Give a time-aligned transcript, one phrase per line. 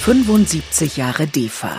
[0.00, 1.76] 75 Jahre DEFA.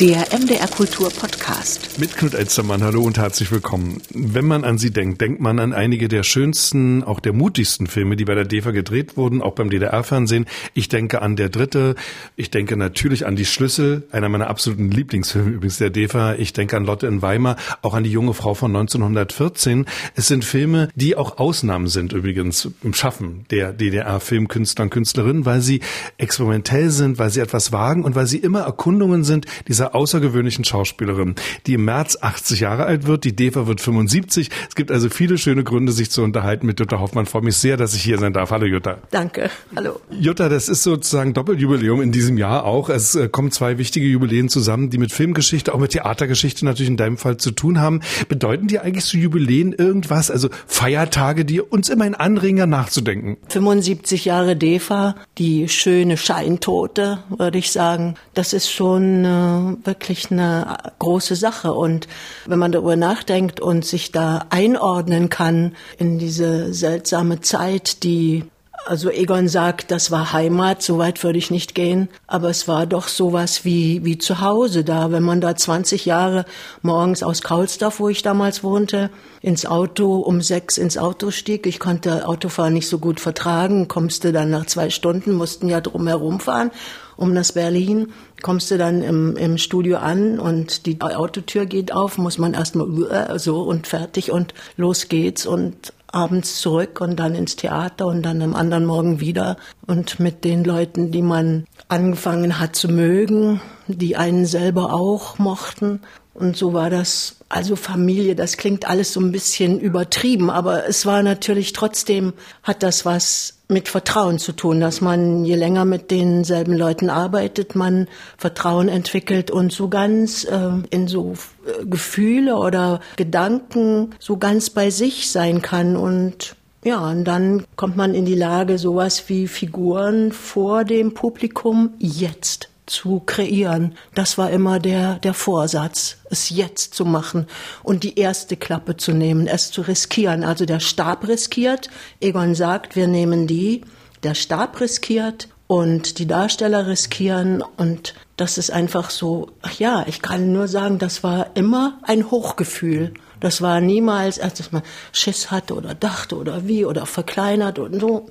[0.00, 1.98] Der MDR Kultur Podcast.
[1.98, 4.02] Mit Knut Elstermann, hallo und herzlich willkommen.
[4.10, 8.16] Wenn man an sie denkt, denkt man an einige der schönsten, auch der mutigsten Filme,
[8.16, 10.44] die bei der DEFA gedreht wurden, auch beim DDR-Fernsehen.
[10.74, 11.94] Ich denke an Der Dritte.
[12.36, 16.34] Ich denke natürlich an Die Schlüssel, einer meiner absoluten Lieblingsfilme übrigens der DEFA.
[16.34, 19.86] Ich denke an Lotte in Weimar, auch an Die junge Frau von 1914.
[20.14, 25.62] Es sind Filme, die auch Ausnahmen sind übrigens im Schaffen der DDR-Filmkünstler und Künstlerinnen, weil
[25.62, 25.80] sie
[26.18, 30.64] experimentell sind, weil sie etwas wagen und weil sie immer Erkundungen sind dieser dieser außergewöhnlichen
[30.64, 31.34] Schauspielerin,
[31.66, 33.24] die im März 80 Jahre alt wird.
[33.24, 34.50] Die Deva wird 75.
[34.68, 37.24] Es gibt also viele schöne Gründe, sich zu unterhalten mit Jutta Hoffmann.
[37.24, 38.50] Ich freue mich sehr, dass ich hier sein darf.
[38.50, 38.98] Hallo Jutta.
[39.10, 39.50] Danke.
[39.74, 40.00] Hallo.
[40.10, 42.88] Jutta, das ist sozusagen Doppeljubiläum in diesem Jahr auch.
[42.88, 46.96] Es äh, kommen zwei wichtige Jubiläen zusammen, die mit Filmgeschichte, auch mit Theatergeschichte natürlich in
[46.96, 48.00] deinem Fall zu tun haben.
[48.28, 50.30] Bedeuten die eigentlich so Jubiläen irgendwas?
[50.30, 53.36] Also Feiertage, die uns immerhin anregen, nachzudenken?
[53.48, 58.14] 75 Jahre DEFA, die schöne Scheintote, würde ich sagen.
[58.34, 61.72] Das ist schon äh, wirklich eine große Sache.
[61.72, 62.08] Und
[62.46, 68.44] wenn man darüber nachdenkt und sich da einordnen kann in diese seltsame Zeit, die
[68.86, 72.86] also Egon sagt, das war Heimat, so weit würde ich nicht gehen, aber es war
[72.86, 75.10] doch sowas wie, wie zu Hause da.
[75.10, 76.44] Wenn man da 20 Jahre
[76.82, 79.10] morgens aus Kaulsdorf, wo ich damals wohnte,
[79.42, 84.22] ins Auto, um sechs ins Auto stieg, ich konnte Autofahren nicht so gut vertragen, kommst
[84.22, 86.70] du dann nach zwei Stunden, mussten ja drum herumfahren
[87.16, 92.18] um das Berlin, kommst du dann im, im Studio an und die Autotür geht auf,
[92.18, 97.56] muss man erstmal so und fertig und los geht's und abends zurück und dann ins
[97.56, 102.76] Theater und dann am anderen Morgen wieder und mit den Leuten, die man angefangen hat
[102.76, 106.00] zu mögen, die einen selber auch mochten.
[106.38, 111.06] Und so war das, also Familie, das klingt alles so ein bisschen übertrieben, aber es
[111.06, 116.10] war natürlich trotzdem, hat das was mit Vertrauen zu tun, dass man je länger mit
[116.10, 121.34] denselben Leuten arbeitet, man Vertrauen entwickelt und so ganz äh, in so
[121.66, 125.96] äh, Gefühle oder Gedanken so ganz bei sich sein kann.
[125.96, 126.54] Und
[126.84, 132.68] ja, und dann kommt man in die Lage, sowas wie Figuren vor dem Publikum jetzt
[132.86, 133.94] zu kreieren.
[134.14, 137.46] Das war immer der, der Vorsatz, es jetzt zu machen
[137.82, 140.44] und die erste Klappe zu nehmen, es zu riskieren.
[140.44, 141.90] Also der Stab riskiert.
[142.20, 143.82] Egon sagt, wir nehmen die.
[144.22, 150.22] Der Stab riskiert und die Darsteller riskieren und das ist einfach so, ach ja, ich
[150.22, 153.14] kann nur sagen, das war immer ein Hochgefühl.
[153.40, 154.82] Das war niemals, als man
[155.12, 158.26] Schiss hatte oder dachte oder wie oder verkleinert und so.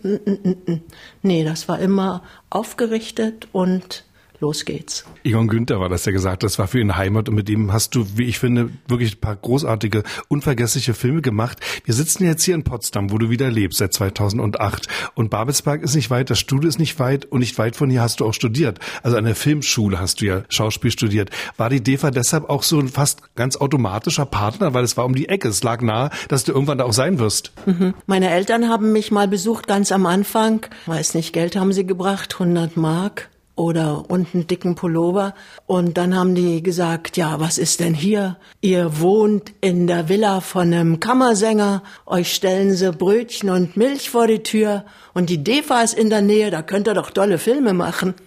[1.22, 4.05] Nee, das war immer aufgerichtet und
[4.40, 5.06] los geht's.
[5.24, 7.96] Egon Günther war das, der gesagt das war für ihn Heimat und mit dem hast
[7.96, 11.60] du, wie ich finde, wirklich ein paar großartige, unvergessliche Filme gemacht.
[11.84, 15.96] Wir sitzen jetzt hier in Potsdam, wo du wieder lebst, seit 2008 und Babelsberg ist
[15.96, 18.34] nicht weit, das Studio ist nicht weit und nicht weit von hier hast du auch
[18.34, 18.80] studiert.
[19.04, 21.30] Also an der Filmschule hast du ja Schauspiel studiert.
[21.58, 25.16] War die DEFA deshalb auch so ein fast ganz automatischer Partner, weil es war um
[25.16, 27.52] die Ecke, es lag nahe, dass du irgendwann da auch sein wirst?
[27.66, 27.94] Mhm.
[28.06, 30.66] Meine Eltern haben mich mal besucht, ganz am Anfang.
[30.86, 35.34] Weiß nicht, Geld haben sie gebracht, 100 Mark oder und einen dicken Pullover.
[35.66, 38.38] Und dann haben die gesagt, ja, was ist denn hier?
[38.62, 44.28] Ihr wohnt in der Villa von einem Kammersänger, euch stellen sie Brötchen und Milch vor
[44.28, 47.74] die Tür und die Defa ist in der Nähe, da könnt ihr doch tolle Filme
[47.74, 48.14] machen.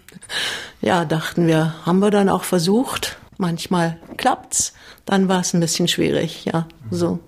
[0.80, 3.18] Ja, dachten wir, haben wir dann auch versucht.
[3.36, 4.72] Manchmal klappt's,
[5.06, 7.18] dann war es ein bisschen schwierig, ja, so,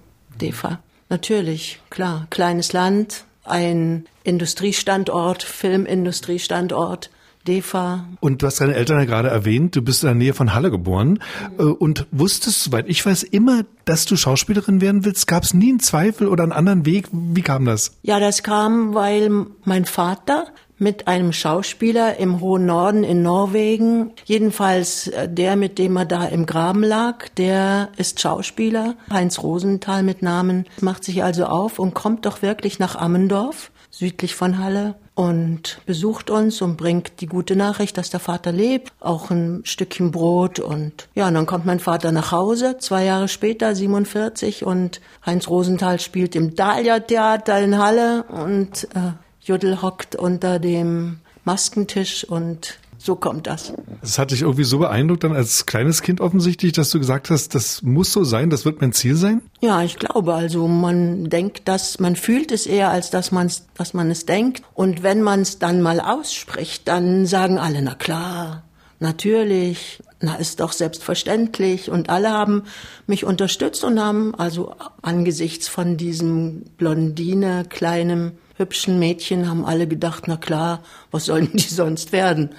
[0.40, 0.78] Defa.
[1.08, 7.10] Natürlich, klar, kleines Land, ein Industriestandort, Filmindustriestandort,
[7.46, 8.06] DEFA.
[8.20, 10.70] Und du hast deine Eltern ja gerade erwähnt, du bist in der Nähe von Halle
[10.70, 11.20] geboren
[11.58, 11.72] mhm.
[11.72, 15.26] und wusstest, soweit ich weiß, immer, dass du Schauspielerin werden willst.
[15.26, 17.08] Gab es nie einen Zweifel oder einen anderen Weg?
[17.12, 17.96] Wie kam das?
[18.02, 20.46] Ja, das kam, weil mein Vater
[20.80, 24.12] mit einem Schauspieler im hohen Norden in Norwegen.
[24.24, 28.96] Jedenfalls äh, der, mit dem er da im Graben lag, der ist Schauspieler.
[29.12, 30.64] Heinz Rosenthal mit Namen.
[30.80, 36.30] Macht sich also auf und kommt doch wirklich nach Ammendorf, südlich von Halle und besucht
[36.30, 41.06] uns und bringt die gute Nachricht, dass der Vater lebt, auch ein Stückchen Brot und
[41.14, 46.00] ja, und dann kommt mein Vater nach Hause, zwei Jahre später, 47 und Heinz Rosenthal
[46.00, 53.16] spielt im Dahlia Theater in Halle und äh, Juddel hockt unter dem Maskentisch und so
[53.16, 53.72] kommt das.
[54.02, 57.54] Das hat dich irgendwie so beeindruckt dann als kleines Kind offensichtlich, dass du gesagt hast,
[57.54, 59.40] das muss so sein, das wird mein Ziel sein?
[59.62, 63.66] Ja, ich glaube, also man denkt das, man fühlt es eher, als dass man es,
[63.74, 64.62] dass man es denkt.
[64.74, 68.64] Und wenn man es dann mal ausspricht, dann sagen alle, na klar,
[68.98, 71.90] natürlich, na ist doch selbstverständlich.
[71.90, 72.64] Und alle haben
[73.06, 80.28] mich unterstützt und haben also angesichts von diesem Blondine, kleinem hübschen Mädchen haben alle gedacht,
[80.28, 82.50] na klar, was sollen die sonst werden?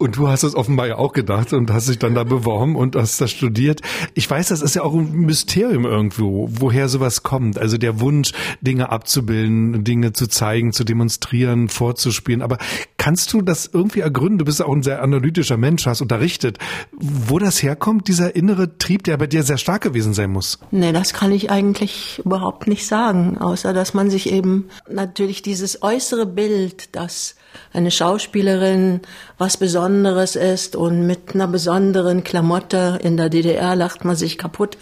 [0.00, 2.96] Und du hast es offenbar ja auch gedacht und hast dich dann da beworben und
[2.96, 3.82] hast das studiert.
[4.14, 7.58] Ich weiß, das ist ja auch ein Mysterium irgendwo, woher sowas kommt.
[7.58, 8.32] Also der Wunsch,
[8.62, 12.40] Dinge abzubilden, Dinge zu zeigen, zu demonstrieren, vorzuspielen.
[12.40, 12.56] Aber
[12.96, 14.38] kannst du das irgendwie ergründen?
[14.38, 16.56] Du bist auch ein sehr analytischer Mensch, hast unterrichtet.
[16.92, 20.60] Wo das herkommt, dieser innere Trieb, der bei dir sehr stark gewesen sein muss?
[20.70, 25.82] Nee, das kann ich eigentlich überhaupt nicht sagen, außer dass man sich eben natürlich dieses
[25.82, 27.34] äußere Bild, dass
[27.72, 29.00] eine Schauspielerin
[29.38, 34.76] was Besonderes ist und mit einer besonderen Klamotte in der DDR lacht man sich kaputt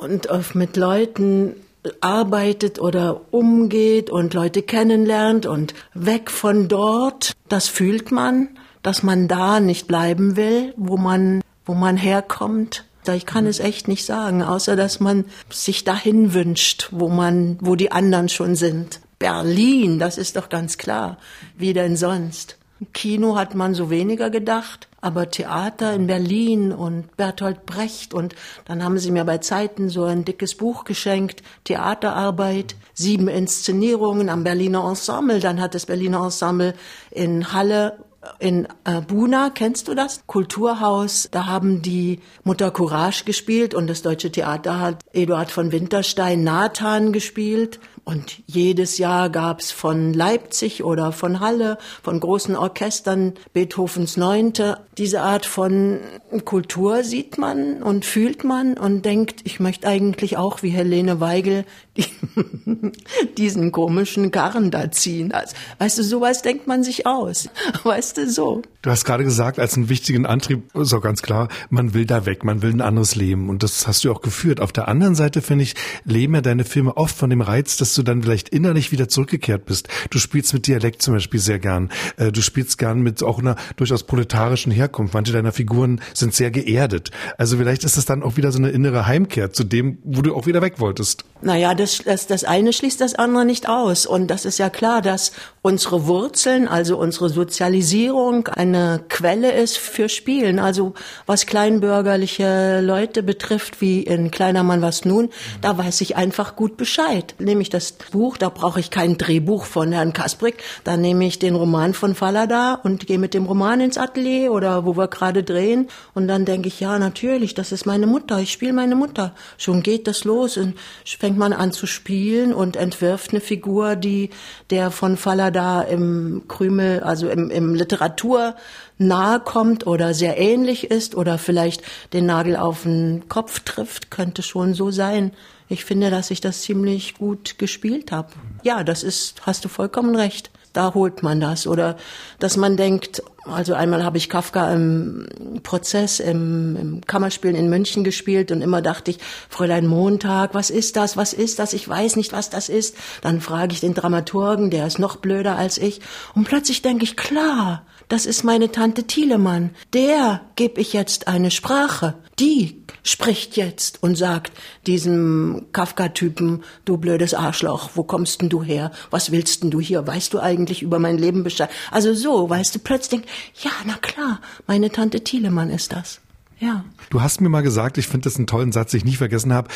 [0.00, 1.54] und mit Leuten
[2.00, 8.48] arbeitet oder umgeht und Leute kennenlernt und weg von dort, das fühlt man,
[8.82, 12.84] dass man da nicht bleiben will, wo man, wo man herkommt.
[13.14, 17.74] Ich kann es echt nicht sagen, außer dass man sich dahin wünscht, wo man, wo
[17.74, 19.00] die anderen schon sind.
[19.18, 21.18] Berlin, das ist doch ganz klar.
[21.56, 22.56] Wie denn sonst?
[22.92, 28.36] Kino hat man so weniger gedacht, aber Theater in Berlin und Bertolt Brecht und
[28.66, 34.44] dann haben sie mir bei Zeiten so ein dickes Buch geschenkt, Theaterarbeit, sieben Inszenierungen am
[34.44, 36.74] Berliner Ensemble, dann hat das Berliner Ensemble
[37.10, 37.98] in Halle
[38.38, 40.22] in äh, Buna, kennst du das?
[40.26, 46.44] Kulturhaus, da haben die Mutter Courage gespielt und das Deutsche Theater hat Eduard von Winterstein
[46.44, 47.80] Nathan gespielt.
[48.08, 54.78] Und jedes Jahr gab's von Leipzig oder von Halle, von großen Orchestern, Beethovens Neunte.
[54.96, 56.00] Diese Art von
[56.46, 61.66] Kultur sieht man und fühlt man und denkt, ich möchte eigentlich auch wie Helene Weigel
[63.38, 65.32] diesen komischen Karren da ziehen.
[65.32, 67.48] Also, weißt du, sowas denkt man sich aus.
[67.84, 68.62] Weißt du, so.
[68.82, 72.26] Du hast gerade gesagt, als einen wichtigen Antrieb ist auch ganz klar, man will da
[72.26, 73.48] weg, man will ein anderes Leben.
[73.48, 74.60] Und das hast du auch geführt.
[74.60, 75.74] Auf der anderen Seite, finde ich,
[76.04, 79.66] leben ja deine Filme oft von dem Reiz, dass du dann vielleicht innerlich wieder zurückgekehrt
[79.66, 79.88] bist.
[80.10, 81.90] Du spielst mit Dialekt zum Beispiel sehr gern.
[82.16, 85.14] Äh, du spielst gern mit auch einer durchaus proletarischen Herkunft.
[85.14, 87.10] Manche deiner Figuren sind sehr geerdet.
[87.36, 90.34] Also vielleicht ist es dann auch wieder so eine innere Heimkehr zu dem, wo du
[90.34, 91.24] auch wieder weg wolltest.
[91.40, 94.06] Naja, das, das, das eine schließt das andere nicht aus.
[94.06, 95.32] Und das ist ja klar, dass
[95.62, 100.58] unsere Wurzeln, also unsere Sozialisierung, eine Quelle ist für Spielen.
[100.58, 100.94] Also
[101.26, 105.30] was kleinbürgerliche Leute betrifft, wie in Kleiner Mann was nun,
[105.60, 107.34] da weiß ich einfach gut Bescheid.
[107.38, 111.38] Nehme ich das Buch, da brauche ich kein Drehbuch von Herrn Kasprick, da nehme ich
[111.38, 115.42] den Roman von Fallada und gehe mit dem Roman ins Atelier oder wo wir gerade
[115.42, 119.34] drehen und dann denke ich, ja natürlich, das ist meine Mutter, ich spiele meine Mutter.
[119.56, 120.74] Schon geht das los und
[121.04, 124.30] fängt man an zu spielen und entwirft eine Figur, die
[124.70, 128.56] der von Fallada im Krümel, also im, im Literatur
[128.98, 131.82] nahe kommt oder sehr ähnlich ist oder vielleicht
[132.12, 135.32] den Nagel auf den Kopf trifft, könnte schon so sein.
[135.68, 138.30] Ich finde, dass ich das ziemlich gut gespielt habe.
[138.62, 140.50] Ja, das ist, hast du vollkommen recht.
[140.78, 141.66] Da holt man das.
[141.66, 141.96] Oder
[142.38, 145.26] dass man denkt, also einmal habe ich Kafka im
[145.64, 150.94] Prozess im, im Kammerspielen in München gespielt und immer dachte ich, Fräulein Montag, was ist
[150.94, 152.94] das, was ist das, ich weiß nicht, was das ist.
[153.22, 156.00] Dann frage ich den Dramaturgen, der ist noch blöder als ich.
[156.36, 159.70] Und plötzlich denke ich, klar, das ist meine Tante Thielemann.
[159.92, 162.14] Der gebe ich jetzt eine Sprache.
[162.38, 164.52] Die spricht jetzt und sagt
[164.86, 168.92] diesem Kafka-Typen, du blödes Arschloch, wo kommst denn du her?
[169.10, 170.06] Was willst denn du hier?
[170.06, 171.70] Weißt du eigentlich über mein Leben Bescheid?
[171.90, 173.22] Also so, weißt du, plötzlich,
[173.62, 176.20] ja, na klar, meine Tante Thielemann ist das.
[176.60, 176.84] Ja.
[177.10, 179.52] Du hast mir mal gesagt, ich finde das einen tollen Satz, den ich nie vergessen
[179.52, 179.68] habe.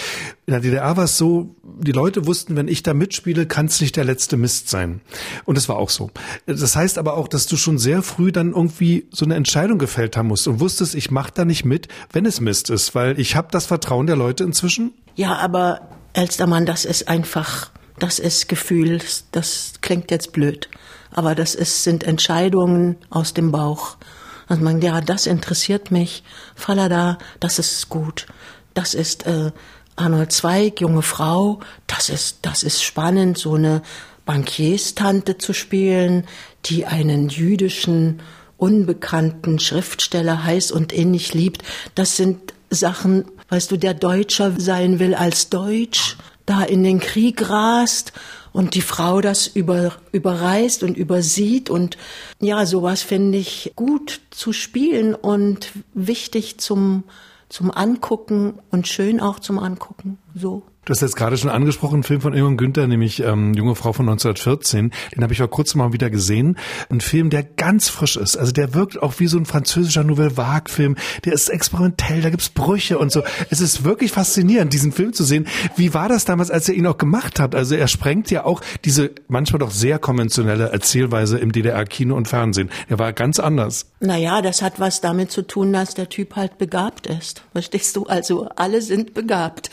[0.47, 3.81] In der DDR war es so, die Leute wussten, wenn ich da mitspiele, kann es
[3.81, 5.01] nicht der letzte Mist sein.
[5.45, 6.11] Und es war auch so.
[6.47, 10.17] Das heißt aber auch, dass du schon sehr früh dann irgendwie so eine Entscheidung gefällt
[10.17, 13.37] haben musst und wusstest, ich mache da nicht mit, wenn es Mist ist, weil ich
[13.37, 14.93] habe das Vertrauen der Leute inzwischen.
[15.15, 20.69] Ja, aber Elstermann, das ist einfach, das ist Gefühl, das klingt jetzt blöd,
[21.13, 23.97] aber das ist, sind Entscheidungen aus dem Bauch.
[24.49, 26.23] Und man, ja, das interessiert mich.
[26.55, 28.27] Fallada, das ist gut.
[28.75, 29.53] Das ist äh,
[29.97, 31.61] Arnold Zweig, junge Frau.
[31.87, 33.83] Das ist, das ist spannend, so eine
[34.25, 36.27] Bankierstante zu spielen,
[36.65, 38.21] die einen jüdischen,
[38.57, 41.63] unbekannten Schriftsteller heiß und innig liebt.
[41.95, 47.49] Das sind Sachen, weißt du, der Deutscher sein will als Deutsch, da in den Krieg
[47.51, 48.13] rast
[48.53, 51.97] und die Frau das über, überreißt und übersieht und
[52.41, 57.05] ja, sowas finde ich gut zu spielen und wichtig zum,
[57.49, 60.63] zum Angucken und schön auch zum Angucken, so.
[60.85, 63.93] Du hast jetzt gerade schon angesprochen, einen Film von Egon Günther, nämlich ähm, Junge Frau
[63.93, 64.91] von 1914.
[65.15, 66.59] Den habe ich vor kurzem mal wieder gesehen.
[66.91, 68.37] Ein Film, der ganz frisch ist.
[68.37, 70.97] Also der wirkt auch wie so ein französischer Nouvelle Vague-Film.
[71.25, 73.23] Der ist experimentell, da gibt's Brüche und so.
[73.49, 75.47] Es ist wirklich faszinierend, diesen Film zu sehen.
[75.77, 77.55] Wie war das damals, als er ihn auch gemacht hat?
[77.55, 82.71] Also er sprengt ja auch diese manchmal doch sehr konventionelle Erzählweise im DDR-Kino und Fernsehen.
[82.89, 83.87] Er war ganz anders.
[84.01, 87.45] Naja, das hat was damit zu tun, dass der Typ halt begabt ist.
[87.53, 88.07] Verstehst du?
[88.07, 89.71] Also alle sind begabt.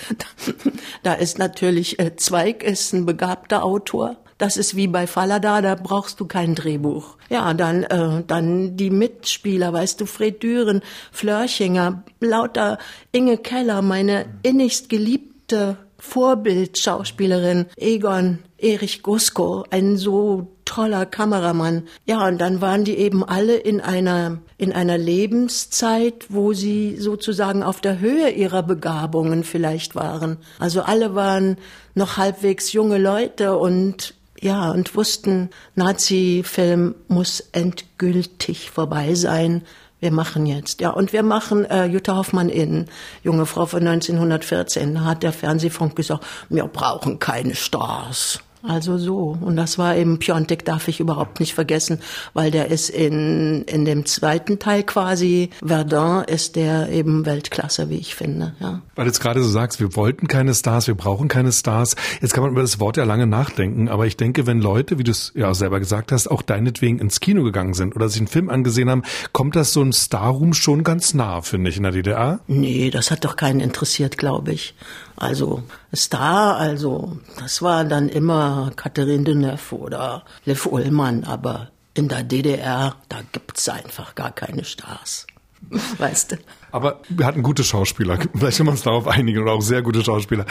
[1.04, 4.18] Da ist natürlich äh, Zweig ist ein begabter Autor.
[4.38, 7.18] Das ist wie bei Fallada, da brauchst du kein Drehbuch.
[7.30, 12.78] Ja, dann äh, dann die Mitspieler, weißt du, Fred Düren, Flörchinger, lauter
[13.12, 21.88] Inge Keller, meine innigst geliebte Vorbildschauspielerin Egon Erich Gusko, ein so toller Kameramann.
[22.06, 27.64] Ja, und dann waren die eben alle in einer, in einer Lebenszeit, wo sie sozusagen
[27.64, 30.38] auf der Höhe ihrer Begabungen vielleicht waren.
[30.60, 31.58] Also alle waren
[31.96, 39.64] noch halbwegs junge Leute und ja, und wussten, Nazi-Film muss endgültig vorbei sein
[40.02, 40.80] wir machen jetzt.
[40.80, 42.86] Ja, und wir machen äh, Jutta Hoffmann in,
[43.22, 44.96] junge Frau von 1914.
[44.96, 48.40] Da hat der Fernsehfunk gesagt, wir brauchen keine Stars.
[48.62, 49.38] Also so.
[49.40, 52.00] Und das war eben Piontek darf ich überhaupt nicht vergessen,
[52.34, 57.98] weil der ist in, in dem zweiten Teil quasi, Verdun ist der eben Weltklasse, wie
[57.98, 58.82] ich finde, ja.
[58.96, 61.96] Weil du jetzt gerade so sagst, wir wollten keine Stars, wir brauchen keine Stars.
[62.22, 65.04] Jetzt kann man über das Wort ja lange nachdenken, aber ich denke, wenn Leute, wie
[65.04, 68.28] du es ja selber gesagt hast, auch deinetwegen ins Kino gegangen sind oder sich einen
[68.28, 71.94] Film angesehen haben, kommt das so ein Starroom schon ganz nah, finde ich, in der
[71.94, 72.40] DDR?
[72.48, 74.76] Nee, das hat doch keinen interessiert, glaube ich.
[75.20, 82.24] Also Star, also das war dann immer Catherine Deneuve oder Lev Ullmann, aber in der
[82.24, 85.28] DDR, da gibt's einfach gar keine Stars.
[85.98, 86.38] Weißt du?
[86.72, 88.18] Aber wir hatten gute Schauspieler.
[88.34, 90.46] Vielleicht können wir uns darauf einigen oder auch sehr gute Schauspieler.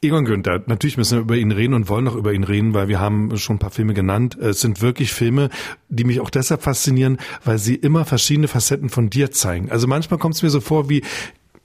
[0.00, 2.86] Egon Günther, natürlich müssen wir über ihn reden und wollen noch über ihn reden, weil
[2.86, 4.36] wir haben schon ein paar Filme genannt.
[4.36, 5.50] Es sind wirklich Filme,
[5.88, 9.72] die mich auch deshalb faszinieren, weil sie immer verschiedene Facetten von dir zeigen.
[9.72, 11.02] Also manchmal kommt es mir so vor wie,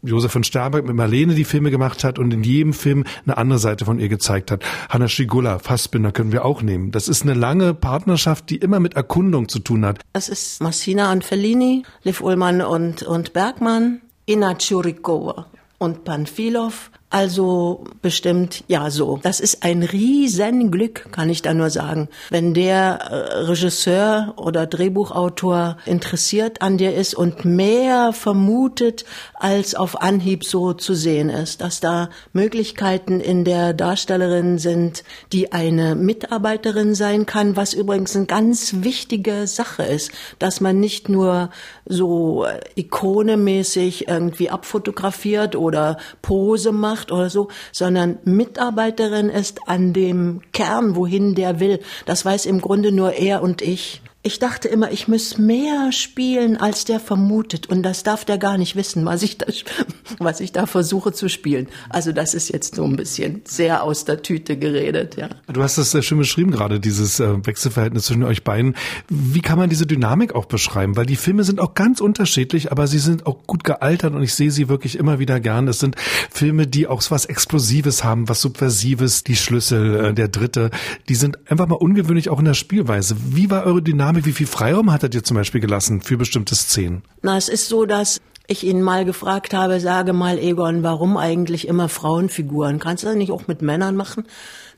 [0.03, 3.59] Josef von Starberg mit Marlene die Filme gemacht hat und in jedem Film eine andere
[3.59, 4.63] Seite von ihr gezeigt hat.
[4.89, 6.91] Hanna Schigula, Fassbinder können wir auch nehmen.
[6.91, 9.99] Das ist eine lange Partnerschaft, die immer mit Erkundung zu tun hat.
[10.13, 18.65] Das ist Massina Anfellini, Liv Ullmann und, und Bergmann, Ina Churikova und Panfilov also bestimmt
[18.67, 19.17] ja so.
[19.23, 22.09] Das ist ein Riesenglück, kann ich da nur sagen.
[22.29, 30.01] Wenn der äh, Regisseur oder Drehbuchautor interessiert an dir ist und mehr vermutet, als auf
[30.01, 36.93] Anhieb so zu sehen ist, dass da Möglichkeiten in der Darstellerin sind, die eine Mitarbeiterin
[36.93, 41.51] sein kann, was übrigens eine ganz wichtige Sache ist, dass man nicht nur
[41.85, 49.93] so äh, ikonemäßig irgendwie abfotografiert oder Pose macht, macht oder so, sondern Mitarbeiterin ist an
[49.93, 51.79] dem Kern, wohin der will.
[52.05, 54.01] Das weiß im Grunde nur er und ich.
[54.27, 57.67] Ich dachte immer, ich muss mehr spielen, als der vermutet.
[57.67, 59.45] Und das darf der gar nicht wissen, was ich da,
[60.19, 61.69] was ich da versuche zu spielen.
[61.87, 65.29] Also das ist jetzt so ein bisschen sehr aus der Tüte geredet, ja.
[65.47, 68.75] Du hast das sehr schön beschrieben gerade, dieses äh, Wechselverhältnis zwischen euch beiden.
[69.07, 70.97] Wie kann man diese Dynamik auch beschreiben?
[70.97, 74.33] Weil die Filme sind auch ganz unterschiedlich, aber sie sind auch gut gealtert und ich
[74.33, 75.69] sehe sie wirklich immer wieder gern.
[75.69, 75.95] Es sind
[76.29, 80.69] Filme, die auch was Explosives haben, was Subversives, die Schlüssel, äh, der Dritte,
[81.07, 83.15] die sind einfach mal ungewöhnlich auch in der Spielweise.
[83.29, 84.16] Wie war eure Dynamik?
[84.17, 87.03] Dynamik, wie viel Freiraum hat er dir zum Beispiel gelassen für bestimmte Szenen?
[87.21, 91.67] Na, es ist so, dass ich ihn mal gefragt habe, sage mal, Egon, warum eigentlich
[91.67, 92.79] immer Frauenfiguren?
[92.79, 94.25] Kannst du das nicht auch mit Männern machen?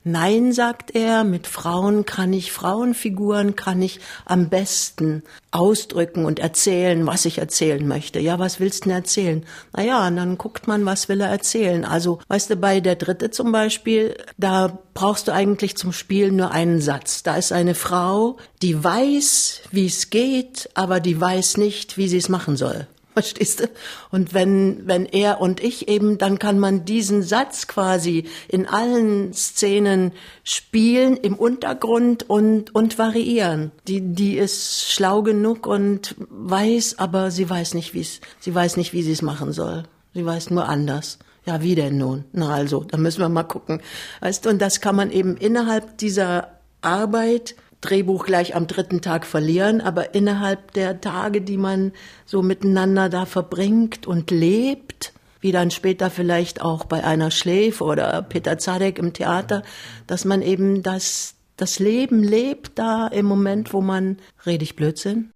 [0.05, 7.05] Nein, sagt er, mit Frauen kann ich, Frauenfiguren kann ich am besten ausdrücken und erzählen,
[7.05, 8.19] was ich erzählen möchte.
[8.19, 9.45] Ja, was willst du denn erzählen?
[9.73, 11.83] Naja, und dann guckt man, was will er erzählen.
[11.83, 16.51] Also, weißt du, bei der Dritte zum Beispiel, da brauchst du eigentlich zum Spielen nur
[16.51, 17.23] einen Satz.
[17.23, 22.17] Da ist eine Frau, die weiß, wie es geht, aber die weiß nicht, wie sie
[22.17, 22.87] es machen soll.
[23.19, 23.69] Verstehst du?
[24.11, 29.33] Und wenn, wenn er und ich eben, dann kann man diesen Satz quasi in allen
[29.33, 30.13] Szenen
[30.45, 33.71] spielen, im Untergrund und, und variieren.
[33.89, 38.77] Die, die ist schlau genug und weiß, aber sie weiß nicht, wie es, sie weiß
[38.77, 39.83] nicht, wie sie es machen soll.
[40.13, 41.19] Sie weiß nur anders.
[41.45, 42.23] Ja, wie denn nun?
[42.31, 43.81] Na also, da müssen wir mal gucken.
[44.21, 49.25] Weißt du, und das kann man eben innerhalb dieser Arbeit Drehbuch gleich am dritten Tag
[49.25, 51.93] verlieren, aber innerhalb der Tage, die man
[52.25, 58.21] so miteinander da verbringt und lebt, wie dann später vielleicht auch bei einer Schläf oder
[58.21, 59.63] Peter Zadek im Theater,
[60.07, 65.31] dass man eben das, das Leben lebt da im Moment, wo man, rede ich Blödsinn?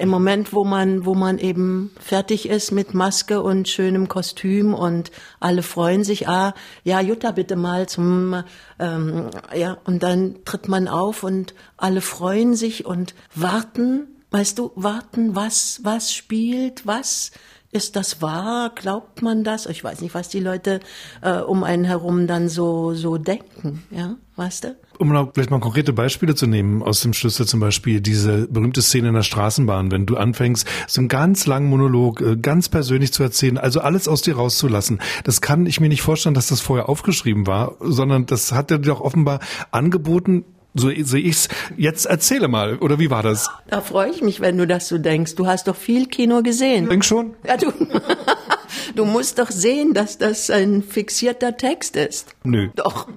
[0.00, 5.10] Im Moment, wo man, wo man eben fertig ist mit Maske und schönem Kostüm und
[5.40, 6.54] alle freuen sich, ah,
[6.84, 8.42] ja, Jutta, bitte mal zum,
[8.78, 14.72] ähm, ja, und dann tritt man auf und alle freuen sich und warten, weißt du,
[14.74, 17.30] warten, was, was spielt, was,
[17.70, 18.72] ist das wahr?
[18.74, 19.66] Glaubt man das?
[19.66, 20.80] Ich weiß nicht, was die Leute
[21.20, 24.76] äh, um einen herum dann so so denken, ja, weißt du?
[25.00, 28.82] Um noch vielleicht mal konkrete Beispiele zu nehmen aus dem Schlüssel zum Beispiel diese berühmte
[28.82, 33.10] Szene in der Straßenbahn, wenn du anfängst, so einen ganz langen Monolog äh, ganz persönlich
[33.10, 35.00] zu erzählen, also alles aus dir rauszulassen.
[35.24, 38.78] Das kann ich mir nicht vorstellen, dass das vorher aufgeschrieben war, sondern das hat er
[38.78, 39.40] dir doch offenbar
[39.70, 41.48] angeboten so sehe ich's.
[41.76, 43.48] Jetzt erzähle mal, oder wie war das?
[43.68, 45.34] Da freue ich mich, wenn du das so denkst.
[45.34, 46.88] Du hast doch viel Kino gesehen.
[46.88, 47.34] Denk schon?
[47.46, 47.72] Ja, du.
[48.94, 52.34] Du musst doch sehen, dass das ein fixierter Text ist.
[52.44, 52.68] Nö.
[52.76, 53.08] Doch.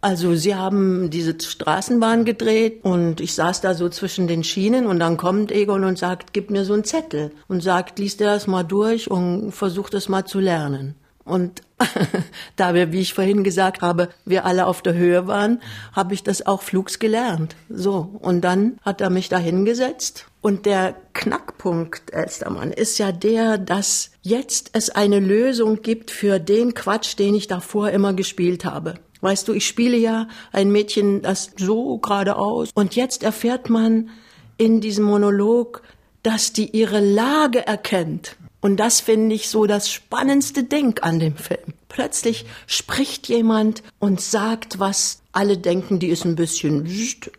[0.00, 4.98] Also sie haben diese Straßenbahn gedreht und ich saß da so zwischen den Schienen und
[4.98, 8.46] dann kommt Egon und sagt, gib mir so einen Zettel und sagt, liest dir das
[8.46, 10.94] mal durch und versuch das mal zu lernen.
[11.24, 11.62] Und
[12.56, 15.60] da wir, wie ich vorhin gesagt habe, wir alle auf der Höhe waren,
[15.92, 17.56] habe ich das auch flugs gelernt.
[17.68, 18.18] So.
[18.20, 20.26] Und dann hat er mich da hingesetzt.
[20.40, 26.74] Und der Knackpunkt, Elstermann, ist ja der, dass jetzt es eine Lösung gibt für den
[26.74, 28.94] Quatsch, den ich davor immer gespielt habe.
[29.22, 32.70] Weißt du, ich spiele ja ein Mädchen, das so geradeaus.
[32.74, 34.10] Und jetzt erfährt man
[34.58, 35.82] in diesem Monolog,
[36.22, 41.36] dass die ihre Lage erkennt und das finde ich so das spannendste Ding an dem
[41.36, 41.74] Film.
[41.90, 46.88] Plötzlich spricht jemand und sagt, was alle denken, die ist ein bisschen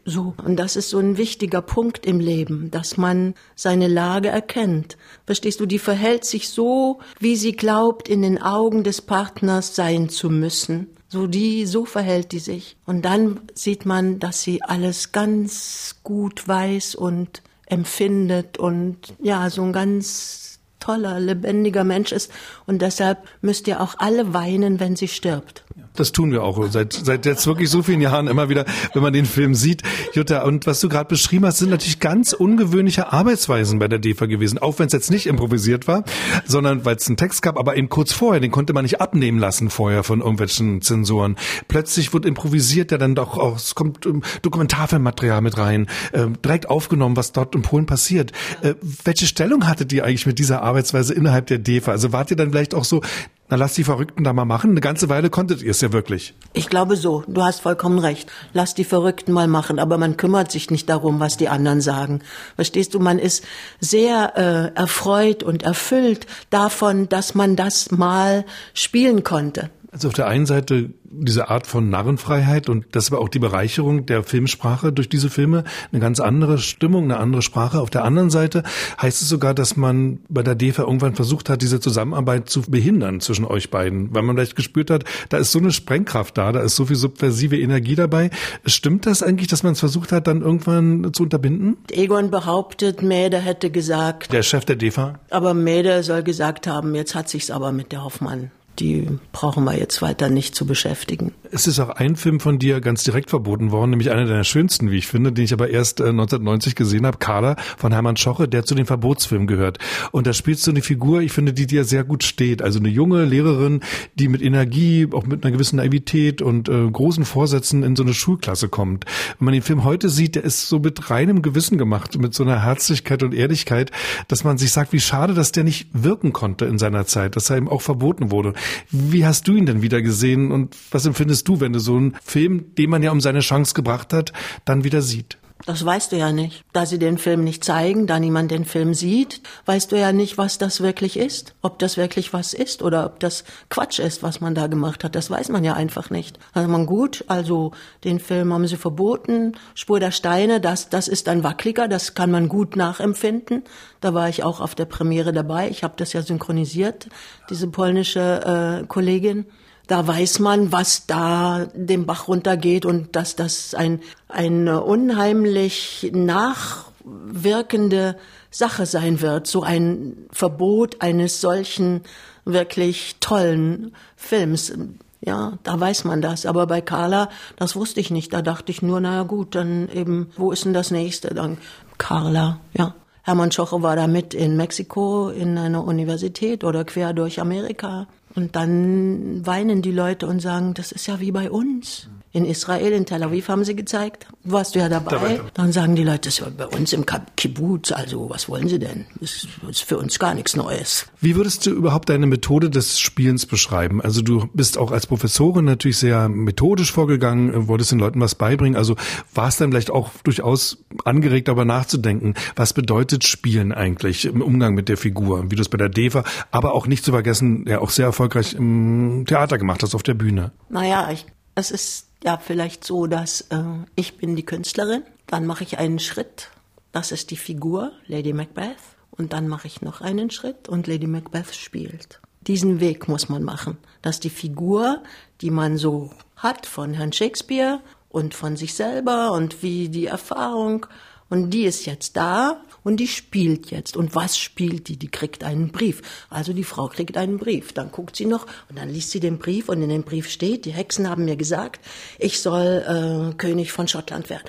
[0.05, 0.35] so.
[0.45, 4.97] Und das ist so ein wichtiger Punkt im Leben, dass man seine Lage erkennt.
[5.25, 10.09] Verstehst du, die verhält sich so, wie sie glaubt, in den Augen des Partners sein
[10.09, 10.95] zu müssen.
[11.07, 12.77] So die, so verhält die sich.
[12.85, 19.63] Und dann sieht man, dass sie alles ganz gut weiß und empfindet und ja, so
[19.63, 20.44] ein ganz
[20.85, 22.31] toller, lebendiger Mensch ist.
[22.67, 25.64] Und deshalb müsst ihr auch alle weinen, wenn sie stirbt.
[25.95, 29.13] Das tun wir auch seit, seit jetzt wirklich so vielen Jahren immer wieder, wenn man
[29.13, 29.83] den Film sieht.
[30.13, 34.25] Jutta, und was du gerade beschrieben hast, sind natürlich ganz ungewöhnliche Arbeitsweisen bei der DEFA
[34.25, 34.57] gewesen.
[34.57, 36.03] Auch wenn es jetzt nicht improvisiert war,
[36.45, 39.39] sondern weil es einen Text gab, aber eben kurz vorher, den konnte man nicht abnehmen
[39.39, 41.35] lassen vorher von irgendwelchen Zensoren.
[41.67, 46.69] Plötzlich wird improvisiert, der dann doch auch, es kommt ähm, Dokumentarfilmmaterial mit rein, äh, direkt
[46.69, 48.31] aufgenommen, was dort in Polen passiert.
[48.61, 51.91] Äh, welche Stellung hattet ihr eigentlich mit dieser Arbeitsweise innerhalb der DEFA?
[51.91, 53.01] Also wart ihr dann vielleicht auch so
[53.47, 54.71] na, lass die Verrückten da mal machen.
[54.71, 56.33] Eine ganze Weile konntet ihr es ja wirklich.
[56.53, 57.23] Ich glaube so.
[57.27, 58.31] Du hast vollkommen recht.
[58.53, 59.77] Lass die Verrückten mal machen.
[59.77, 62.21] Aber man kümmert sich nicht darum, was die anderen sagen.
[62.55, 62.99] Verstehst du?
[62.99, 63.43] Man ist
[63.79, 69.69] sehr äh, erfreut und erfüllt davon, dass man das mal spielen konnte.
[69.95, 74.05] Also auf der einen Seite diese Art von Narrenfreiheit und das war auch die Bereicherung
[74.05, 77.79] der Filmsprache durch diese Filme, eine ganz andere Stimmung, eine andere Sprache.
[77.79, 78.63] Auf der anderen Seite
[79.01, 83.21] heißt es sogar, dass man bei der DEFA irgendwann versucht hat, diese Zusammenarbeit zu behindern
[83.21, 86.59] zwischen euch beiden, weil man vielleicht gespürt hat, da ist so eine Sprengkraft da, da
[86.59, 88.31] ist so viel subversive Energie dabei.
[88.65, 91.77] Stimmt das eigentlich, dass man es versucht hat, dann irgendwann zu unterbinden?
[91.89, 94.33] Egon behauptet, Mäder hätte gesagt.
[94.33, 95.19] Der Chef der DEFA?
[95.29, 99.77] Aber Mäder soll gesagt haben, jetzt hat sich's aber mit der Hoffmann die brauchen wir
[99.77, 101.33] jetzt weiter nicht zu beschäftigen.
[101.51, 104.91] Es ist auch ein Film von dir ganz direkt verboten worden, nämlich einer deiner schönsten,
[104.91, 108.47] wie ich finde, den ich aber erst 1990 äh, gesehen habe, Carla von Hermann Schoche,
[108.47, 109.77] der zu den Verbotsfilmen gehört.
[110.11, 112.61] Und da spielst du eine Figur, ich finde, die dir sehr gut steht.
[112.61, 113.81] Also eine junge Lehrerin,
[114.15, 118.13] die mit Energie, auch mit einer gewissen Naivität und äh, großen Vorsätzen in so eine
[118.13, 119.05] Schulklasse kommt.
[119.39, 122.43] Wenn man den Film heute sieht, der ist so mit reinem Gewissen gemacht, mit so
[122.43, 123.91] einer Herzlichkeit und Ehrlichkeit,
[124.27, 127.49] dass man sich sagt, wie schade, dass der nicht wirken konnte in seiner Zeit, dass
[127.49, 128.53] er ihm auch verboten wurde.
[128.91, 132.15] Wie hast du ihn denn wieder gesehen und was empfindest du, wenn du so einen
[132.23, 134.33] Film, den man ja um seine Chance gebracht hat,
[134.65, 135.37] dann wieder sieht?
[135.65, 136.63] Das weißt du ja nicht.
[136.73, 140.37] Da sie den Film nicht zeigen, da niemand den Film sieht, weißt du ja nicht,
[140.37, 141.55] was das wirklich ist.
[141.63, 145.15] Ob das wirklich was ist oder ob das Quatsch ist, was man da gemacht hat.
[145.15, 146.37] Das weiß man ja einfach nicht.
[146.53, 147.71] Also man gut, also
[148.03, 149.53] den Film haben sie verboten.
[149.73, 153.63] Spur der Steine, das, das ist ein wackeliger, das kann man gut nachempfinden.
[154.01, 155.69] Da war ich auch auf der Premiere dabei.
[155.69, 157.07] Ich habe das ja synchronisiert,
[157.49, 159.47] diese polnische äh, Kollegin
[159.87, 168.17] da weiß man, was da den Bach runtergeht und dass das ein, eine unheimlich nachwirkende
[168.49, 172.01] Sache sein wird, so ein Verbot eines solchen
[172.45, 174.73] wirklich tollen Films.
[175.21, 176.45] Ja, da weiß man das.
[176.45, 178.33] Aber bei Carla, das wusste ich nicht.
[178.33, 181.33] Da dachte ich nur, naja gut, dann eben, wo ist denn das nächste?
[181.33, 181.57] Dann
[181.97, 182.93] Carla, ja.
[183.23, 188.05] Hermann Schoche war da mit in Mexiko in einer Universität oder quer durch Amerika.
[188.35, 192.09] Und dann weinen die Leute und sagen, das ist ja wie bei uns.
[192.35, 194.27] In Israel, in Tel Aviv haben sie gezeigt.
[194.43, 195.11] Warst du ja dabei.
[195.11, 195.39] dabei.
[195.53, 197.05] Dann sagen die Leute, das ist bei uns im
[197.37, 199.05] Kibbutz, also was wollen sie denn?
[199.21, 201.05] Das ist für uns gar nichts Neues.
[201.21, 204.01] Wie würdest du überhaupt deine Methode des Spielens beschreiben?
[204.01, 208.75] Also du bist auch als Professorin natürlich sehr methodisch vorgegangen, wolltest den Leuten was beibringen.
[208.75, 208.97] Also
[209.33, 214.73] war es dann vielleicht auch durchaus angeregt, darüber nachzudenken, was bedeutet Spielen eigentlich im Umgang
[214.73, 217.79] mit der Figur, wie du es bei der DEFA, aber auch nicht zu vergessen, ja
[217.79, 220.51] auch sehr erfolgreich im Theater gemacht hast, auf der Bühne.
[220.67, 223.63] Naja, ich, es ist ja vielleicht so, dass äh,
[223.95, 226.49] ich bin die Künstlerin, dann mache ich einen Schritt,
[226.91, 228.77] das ist die Figur, Lady Macbeth,
[229.11, 232.19] und dann mache ich noch einen Schritt und Lady Macbeth spielt.
[232.41, 235.01] Diesen Weg muss man machen, dass die Figur,
[235.41, 240.85] die man so hat von Herrn Shakespeare und von sich selber und wie die Erfahrung
[241.29, 243.97] und die ist jetzt da und die spielt jetzt.
[243.97, 244.97] Und was spielt die?
[244.97, 246.03] Die kriegt einen Brief.
[246.29, 247.73] Also die Frau kriegt einen Brief.
[247.73, 250.65] Dann guckt sie noch und dann liest sie den Brief und in dem Brief steht,
[250.65, 251.83] die Hexen haben mir gesagt,
[252.19, 254.43] ich soll äh, König von Schottland werden.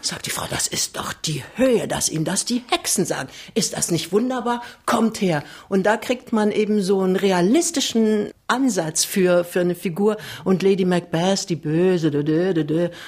[0.00, 3.28] Sagt die Frau, das ist doch die Höhe, dass Ihnen das die Hexen sagen.
[3.54, 4.62] Ist das nicht wunderbar?
[4.84, 5.42] Kommt her.
[5.68, 10.16] Und da kriegt man eben so einen realistischen Ansatz für, für eine Figur.
[10.44, 12.10] Und Lady Macbeth, die Böse,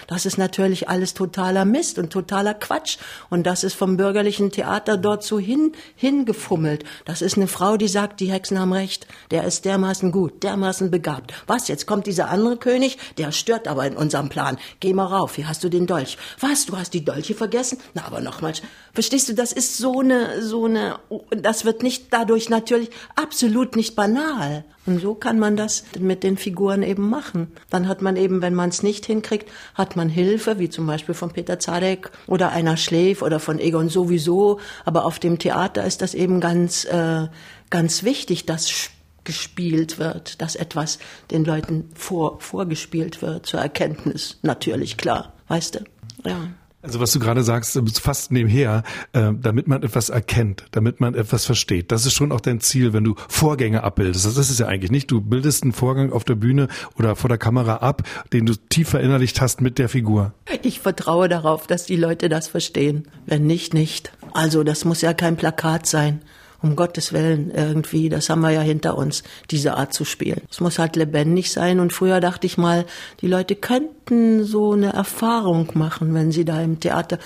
[0.06, 2.98] das ist natürlich alles totaler Mist und totaler Quatsch.
[3.30, 6.84] Und das ist vom bürgerlichen Theater dort so hin, hingefummelt.
[7.04, 9.06] Das ist eine Frau, die sagt, die Hexen haben recht.
[9.30, 11.32] Der ist dermaßen gut, dermaßen begabt.
[11.46, 12.98] Was, jetzt kommt dieser andere König?
[13.18, 14.58] Der stört aber in unserem Plan.
[14.80, 16.18] Geh mal rauf, hier hast du den Dolch.
[16.40, 17.78] Was, du hast die Dolche vergessen?
[17.94, 18.62] Na, aber nochmals.
[18.92, 20.98] Verstehst du, das ist so eine, so eine,
[21.30, 24.64] das wird nicht dadurch natürlich absolut nicht banal.
[24.88, 27.48] Und so kann man das mit den Figuren eben machen.
[27.70, 31.14] Dann hat man eben, wenn man es nicht hinkriegt, hat man Hilfe, wie zum Beispiel
[31.14, 34.60] von Peter Zadek oder einer Schläf oder von Egon sowieso.
[34.84, 37.26] Aber auf dem Theater ist das eben ganz, äh,
[37.70, 38.90] ganz wichtig, dass
[39.24, 40.98] gespielt wird, dass etwas
[41.30, 45.80] den Leuten vor, vorgespielt wird, zur Erkenntnis, natürlich, klar, weißt du?
[46.24, 46.48] Ja.
[46.80, 51.44] Also was du gerade sagst, fast nebenher, äh, damit man etwas erkennt, damit man etwas
[51.44, 51.90] versteht.
[51.90, 54.26] Das ist schon auch dein Ziel, wenn du Vorgänge abbildest.
[54.26, 55.10] Das ist es ja eigentlich nicht.
[55.10, 58.90] Du bildest einen Vorgang auf der Bühne oder vor der Kamera ab, den du tief
[58.90, 60.32] verinnerlicht hast mit der Figur.
[60.62, 63.08] Ich vertraue darauf, dass die Leute das verstehen.
[63.26, 64.12] Wenn nicht, nicht.
[64.32, 66.20] Also das muss ja kein Plakat sein
[66.60, 70.42] um Gottes Willen irgendwie, das haben wir ja hinter uns, diese Art zu spielen.
[70.50, 72.84] Es muss halt lebendig sein und früher dachte ich mal,
[73.20, 77.18] die Leute könnten so eine Erfahrung machen, wenn sie da im Theater,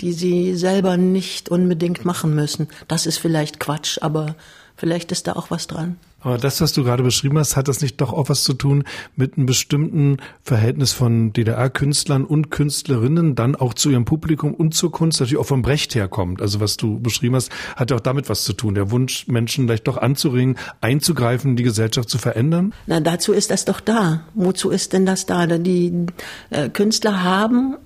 [0.00, 2.68] die sie selber nicht unbedingt machen müssen.
[2.86, 4.36] Das ist vielleicht Quatsch, aber
[4.76, 5.96] vielleicht ist da auch was dran.
[6.20, 8.84] Aber das, was du gerade beschrieben hast, hat das nicht doch auch was zu tun
[9.14, 14.90] mit einem bestimmten Verhältnis von DDR-Künstlern und Künstlerinnen, dann auch zu ihrem Publikum und zur
[14.90, 16.42] Kunst, natürlich auch vom Brecht herkommt.
[16.42, 18.74] Also was du beschrieben hast, hat ja auch damit was zu tun.
[18.74, 22.74] Der Wunsch, Menschen vielleicht doch anzuregen, einzugreifen, die Gesellschaft zu verändern?
[22.86, 24.22] Na, dazu ist das doch da.
[24.34, 25.46] Wozu ist denn das da?
[25.46, 26.06] Die
[26.50, 27.76] äh, Künstler haben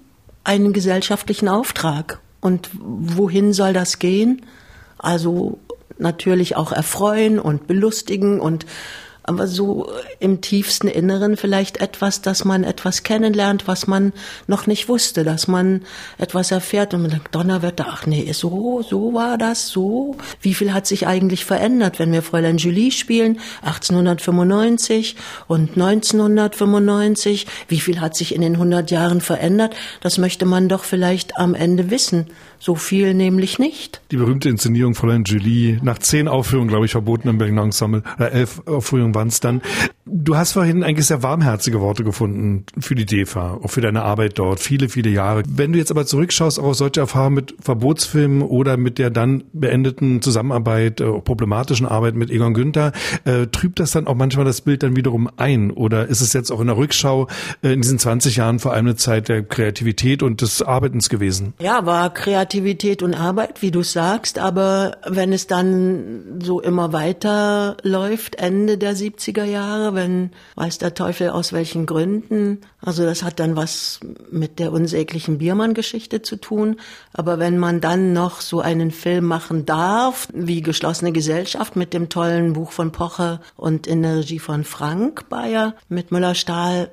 [0.45, 2.21] einen gesellschaftlichen Auftrag.
[2.41, 4.43] Und wohin soll das gehen?
[4.99, 5.59] Also
[5.99, 8.67] natürlich auch erfreuen und belustigen und
[9.25, 14.13] aber so im tiefsten Inneren vielleicht etwas, dass man etwas kennenlernt, was man
[14.47, 15.83] noch nicht wusste, dass man
[16.19, 20.17] etwas erfährt und man denkt, Donnerwetter, ach nee, so, so war das, so.
[20.41, 27.81] Wie viel hat sich eigentlich verändert, wenn wir Fräulein Julie spielen, 1895 und 1995, wie
[27.81, 29.77] viel hat sich in den 100 Jahren verändert?
[30.01, 32.27] Das möchte man doch vielleicht am Ende wissen.
[32.65, 34.03] So viel nämlich nicht.
[34.13, 38.31] Die berühmte Inszenierung Fräulein Julie, nach zehn Aufführungen, glaube ich, verboten im Berliner Ensemble, oder
[38.31, 39.63] elf Aufführungen waren es dann.
[40.05, 44.39] Du hast vorhin eigentlich sehr warmherzige Worte gefunden für die DEFA, auch für deine Arbeit
[44.39, 45.43] dort, viele, viele Jahre.
[45.49, 49.43] Wenn du jetzt aber zurückschaust, auch auf solche Erfahrungen mit Verbotsfilmen oder mit der dann
[49.53, 52.93] beendeten Zusammenarbeit, äh, problematischen Arbeit mit Egon Günther,
[53.25, 55.73] äh, trübt das dann auch manchmal das Bild dann wiederum ein?
[55.73, 57.27] Oder ist es jetzt auch in der Rückschau
[57.63, 61.55] äh, in diesen 20 Jahren vor allem eine Zeit der Kreativität und des Arbeitens gewesen?
[61.59, 66.93] Ja, war kreativ Kreativität und Arbeit, wie du sagst, aber wenn es dann so immer
[66.93, 73.23] weiter läuft, Ende der 70er Jahre, wenn weiß der Teufel aus welchen Gründen, also das
[73.23, 76.77] hat dann was mit der unsäglichen Biermann-Geschichte zu tun,
[77.15, 82.11] aber wenn man dann noch so einen Film machen darf, wie Geschlossene Gesellschaft mit dem
[82.11, 86.91] tollen Buch von Poche und in der Regie von Frank Bayer mit Müller-Stahl,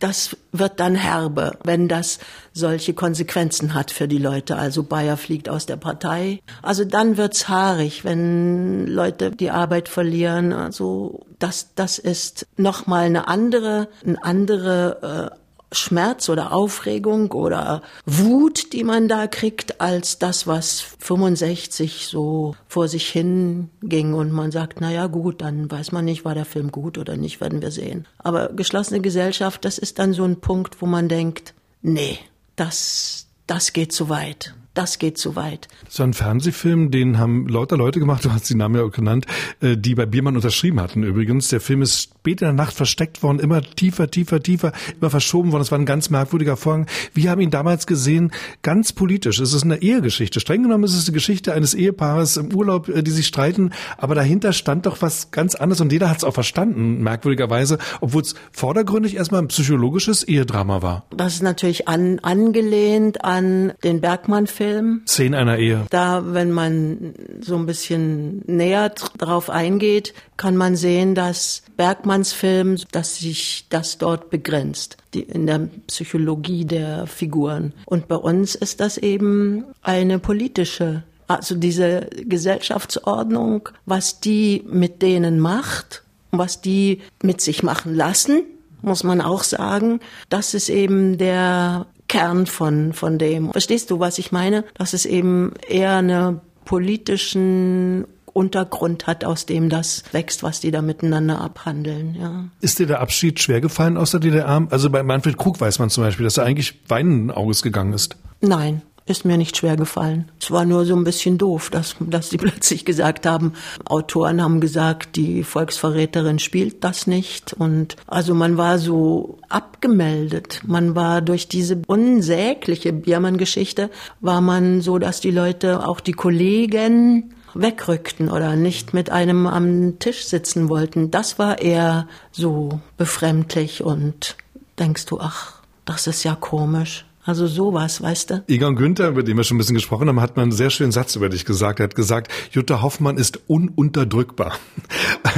[0.00, 2.18] das wird dann herbe, wenn das
[2.52, 4.56] solche Konsequenzen hat für die Leute.
[4.56, 6.40] Also Bayer fliegt aus der Partei.
[6.60, 10.52] Also dann wird's haarig, wenn Leute die Arbeit verlieren.
[10.52, 15.38] Also das, das ist nochmal eine andere, eine andere
[15.72, 22.88] Schmerz oder Aufregung oder Wut, die man da kriegt, als das, was 65 so vor
[22.88, 26.44] sich hin ging und man sagt, na ja, gut, dann weiß man nicht, war der
[26.44, 28.06] Film gut oder nicht, werden wir sehen.
[28.18, 32.18] Aber geschlossene Gesellschaft, das ist dann so ein Punkt, wo man denkt, nee,
[32.56, 35.68] das, das geht zu weit das geht zu weit.
[35.88, 39.26] So ein Fernsehfilm, den haben lauter Leute gemacht, du hast die Namen ja auch genannt,
[39.60, 41.48] äh, die bei Biermann unterschrieben hatten übrigens.
[41.48, 45.50] Der Film ist spät in der Nacht versteckt worden, immer tiefer, tiefer, tiefer, immer verschoben
[45.50, 45.62] worden.
[45.62, 46.86] Es war ein ganz merkwürdiger Vorgang.
[47.12, 48.30] Wir haben ihn damals gesehen,
[48.62, 49.40] ganz politisch.
[49.40, 50.38] Es ist eine Ehegeschichte.
[50.38, 54.14] Streng genommen ist es die Geschichte eines Ehepaares im Urlaub, äh, die sich streiten, aber
[54.14, 58.34] dahinter stand doch was ganz anderes und jeder hat es auch verstanden, merkwürdigerweise, obwohl es
[58.52, 61.04] vordergründig erstmal ein psychologisches Ehedrama war.
[61.10, 65.02] Das ist natürlich an, angelehnt an den Bergmann-Film Film.
[65.06, 65.86] Szenen einer Ehe.
[65.90, 72.76] Da, wenn man so ein bisschen näher drauf eingeht, kann man sehen, dass Bergmanns Film,
[72.92, 77.72] dass sich das dort begrenzt, die, in der Psychologie der Figuren.
[77.86, 85.40] Und bei uns ist das eben eine politische also diese Gesellschaftsordnung, was die mit denen
[85.40, 88.44] macht, was die mit sich machen lassen,
[88.82, 93.50] muss man auch sagen, das ist eben der Kern von, von dem.
[93.50, 94.64] Verstehst du, was ich meine?
[94.74, 100.82] Dass es eben eher eine politischen Untergrund hat, aus dem das wächst, was die da
[100.82, 102.16] miteinander abhandeln.
[102.18, 102.44] Ja.
[102.60, 104.66] Ist dir der Abschied schwer gefallen aus der DDR?
[104.70, 108.16] Also bei Manfred Krug weiß man zum Beispiel, dass er eigentlich weinenden Auges gegangen ist.
[108.40, 110.30] Nein, ist mir nicht schwer gefallen.
[110.40, 113.52] Es war nur so ein bisschen doof, dass, dass sie plötzlich gesagt haben,
[113.84, 117.52] Autoren haben gesagt, die Volksverräterin spielt das nicht.
[117.52, 120.60] Und also man war so abgemeldet.
[120.66, 123.90] Man war durch diese unsägliche Biermann-Geschichte,
[124.20, 129.98] war man so, dass die Leute, auch die Kollegen, wegrückten oder nicht mit einem am
[129.98, 131.10] Tisch sitzen wollten.
[131.10, 134.36] Das war eher so befremdlich und
[134.78, 137.04] denkst du, ach, das ist ja komisch.
[137.24, 138.44] Also sowas, weißt du?
[138.48, 140.90] Egon Günther, über den wir schon ein bisschen gesprochen haben, hat mal einen sehr schönen
[140.90, 141.78] Satz über dich gesagt.
[141.78, 144.52] Er hat gesagt, Jutta Hoffmann ist ununterdrückbar.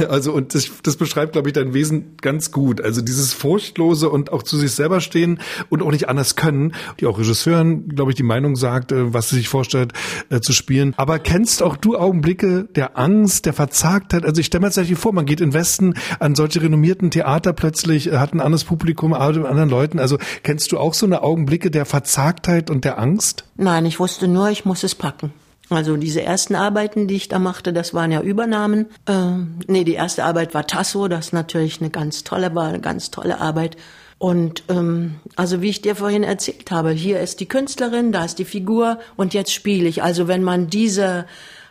[0.09, 2.81] Also, und das, das beschreibt, glaube ich, dein Wesen ganz gut.
[2.81, 7.05] Also dieses Furchtlose und auch zu sich selber stehen und auch nicht anders können, die
[7.05, 9.93] auch Regisseuren, glaube ich, die Meinung sagt, äh, was sie sich vorstellt,
[10.29, 10.93] äh, zu spielen.
[10.97, 14.25] Aber kennst auch du Augenblicke der Angst, der Verzagtheit?
[14.25, 18.11] Also ich stelle mir tatsächlich vor, man geht in Westen an solche renommierten Theater plötzlich,
[18.11, 19.99] äh, hat ein anderes Publikum, arbeitet mit anderen Leuten.
[19.99, 23.43] Also kennst du auch so eine Augenblicke der Verzagtheit und der Angst?
[23.57, 25.33] Nein, ich wusste nur, ich muss es packen.
[25.69, 28.87] Also diese ersten Arbeiten, die ich da machte, das waren ja Übernahmen.
[29.07, 33.11] Ähm, nee, die erste Arbeit war Tasso, das natürlich eine ganz tolle war, eine ganz
[33.11, 33.75] tolle Arbeit.
[34.17, 38.39] Und ähm, also wie ich dir vorhin erzählt habe, hier ist die Künstlerin, da ist
[38.39, 40.03] die Figur und jetzt spiele ich.
[40.03, 41.25] Also wenn man diese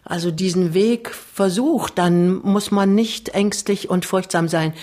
[0.06, 4.74] also diesen Weg versucht, dann muss man nicht ängstlich und furchtsam sein.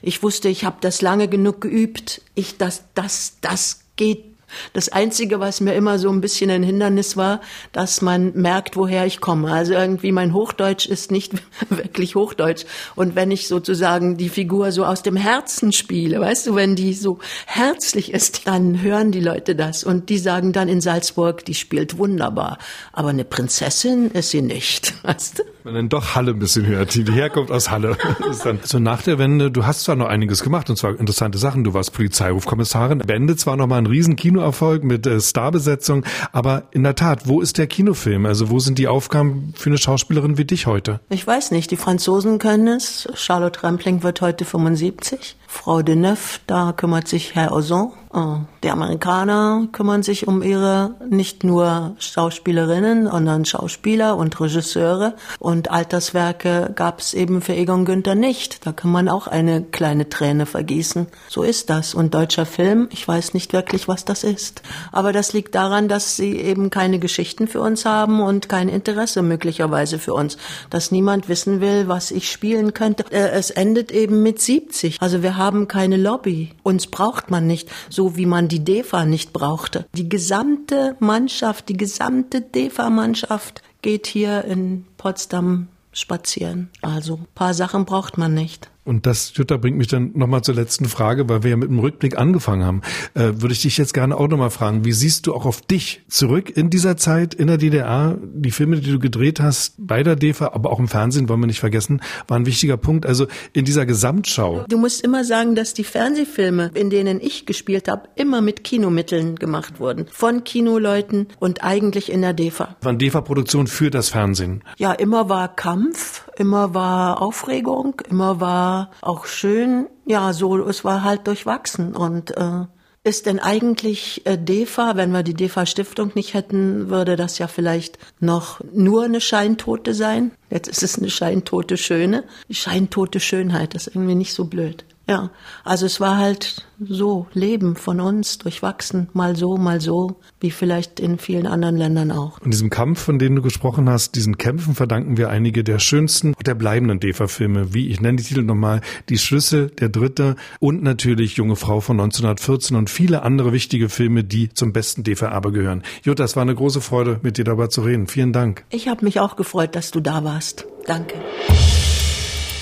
[0.00, 2.22] Ich wusste, ich habe das lange genug geübt.
[2.34, 4.24] Ich das das das geht
[4.72, 7.40] das Einzige, was mir immer so ein bisschen ein Hindernis war,
[7.72, 9.52] dass man merkt, woher ich komme.
[9.52, 11.32] Also irgendwie mein Hochdeutsch ist nicht
[11.68, 12.64] wirklich Hochdeutsch.
[12.96, 16.94] Und wenn ich sozusagen die Figur so aus dem Herzen spiele, weißt du, wenn die
[16.94, 19.84] so herzlich ist, dann hören die Leute das.
[19.84, 22.58] Und die sagen dann in Salzburg, die spielt wunderbar.
[22.92, 25.42] Aber eine Prinzessin ist sie nicht, weißt du?
[25.64, 27.96] Man dann doch Halle ein bisschen hört, die herkommt aus Halle.
[28.62, 31.64] so nach der Wende, du hast zwar noch einiges gemacht und zwar interessante Sachen.
[31.64, 33.02] Du warst Polizeirufkommissarin.
[33.06, 37.40] Wende zwar noch mal ein riesen Kinoerfolg mit äh, Starbesetzung, aber in der Tat, wo
[37.40, 38.26] ist der Kinofilm?
[38.26, 41.00] Also wo sind die Aufgaben für eine Schauspielerin wie dich heute?
[41.10, 41.70] Ich weiß nicht.
[41.70, 43.08] Die Franzosen können es.
[43.14, 45.36] Charlotte Rampling wird heute 75.
[45.52, 47.92] Frau Deneuve, da kümmert sich Herr Ozon.
[48.12, 55.14] Oh, die Amerikaner kümmern sich um ihre nicht nur Schauspielerinnen, sondern Schauspieler und Regisseure.
[55.38, 58.66] Und Alterswerke gab es eben für Egon Günther nicht.
[58.66, 61.06] Da kann man auch eine kleine Träne vergießen.
[61.28, 61.94] So ist das.
[61.94, 64.62] Und deutscher Film, ich weiß nicht wirklich, was das ist.
[64.90, 69.22] Aber das liegt daran, dass sie eben keine Geschichten für uns haben und kein Interesse
[69.22, 70.36] möglicherweise für uns.
[70.68, 73.04] Dass niemand wissen will, was ich spielen könnte.
[73.12, 75.00] Äh, es endet eben mit 70.
[75.00, 76.52] Also wir haben keine Lobby.
[76.62, 77.68] Uns braucht man nicht.
[77.88, 79.86] So wie man die DEFA nicht brauchte.
[79.94, 86.70] Die gesamte Mannschaft, die gesamte DEFA-Mannschaft geht hier in Potsdam spazieren.
[86.82, 88.70] Also ein paar Sachen braucht man nicht.
[88.84, 91.78] Und das, Jutta, bringt mich dann nochmal zur letzten Frage, weil wir ja mit dem
[91.78, 92.80] Rückblick angefangen haben.
[93.14, 96.02] Äh, würde ich dich jetzt gerne auch nochmal fragen, wie siehst du auch auf dich
[96.08, 98.18] zurück in dieser Zeit in der DDR?
[98.22, 101.46] Die Filme, die du gedreht hast, bei der DEFA, aber auch im Fernsehen, wollen wir
[101.46, 103.04] nicht vergessen, war ein wichtiger Punkt.
[103.04, 104.64] Also in dieser Gesamtschau.
[104.68, 109.36] Du musst immer sagen, dass die Fernsehfilme, in denen ich gespielt habe, immer mit Kinomitteln
[109.36, 110.06] gemacht wurden.
[110.10, 112.76] Von Kinoleuten und eigentlich in der DEFA.
[112.80, 114.62] Waren DEFA-Produktion für das Fernsehen?
[114.78, 119.88] Ja, immer war Kampf, immer war Aufregung, immer war auch schön.
[120.06, 122.64] Ja, so, es war halt durchwachsen und äh,
[123.04, 124.96] ist denn eigentlich äh, DEFA?
[124.96, 130.32] Wenn wir die DEFA-Stiftung nicht hätten, würde das ja vielleicht noch nur eine Scheintote sein.
[130.48, 132.24] Jetzt ist es eine scheintote Schöne.
[132.48, 134.86] Die scheintote Schönheit ist irgendwie nicht so blöd.
[135.10, 135.30] Ja,
[135.64, 141.00] also es war halt so Leben von uns durchwachsen, mal so, mal so, wie vielleicht
[141.00, 142.40] in vielen anderen Ländern auch.
[142.40, 146.28] Und diesem Kampf, von dem du gesprochen hast, diesen Kämpfen verdanken wir einige der schönsten
[146.34, 150.84] und der bleibenden DEFA-Filme, wie ich nenne die Titel nochmal, Die Schlüssel, Der Dritte und
[150.84, 155.82] natürlich Junge Frau von 1914 und viele andere wichtige Filme, die zum besten DEFA-Erbe gehören.
[156.04, 158.06] Jutta, es war eine große Freude, mit dir darüber zu reden.
[158.06, 158.64] Vielen Dank.
[158.70, 160.66] Ich habe mich auch gefreut, dass du da warst.
[160.86, 161.16] Danke.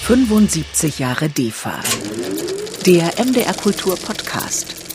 [0.08, 1.82] 75 Jahre DEFA.
[2.86, 4.87] Der MDR Kultur Podcast.